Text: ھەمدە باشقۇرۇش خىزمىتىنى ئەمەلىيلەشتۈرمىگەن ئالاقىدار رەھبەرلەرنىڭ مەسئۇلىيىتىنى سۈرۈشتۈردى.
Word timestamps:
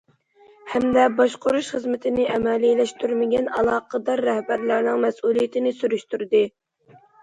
ھەمدە 0.69 1.03
باشقۇرۇش 1.19 1.69
خىزمىتىنى 1.75 2.25
ئەمەلىيلەشتۈرمىگەن 2.33 3.53
ئالاقىدار 3.59 4.27
رەھبەرلەرنىڭ 4.33 5.09
مەسئۇلىيىتىنى 5.09 5.81
سۈرۈشتۈردى. 5.83 6.47